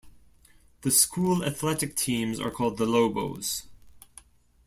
The 0.81 0.89
school 0.89 1.45
athletic 1.45 1.95
teams 1.95 2.39
are 2.39 2.49
called 2.49 2.77
the 2.79 2.87
Lobos. 2.87 3.67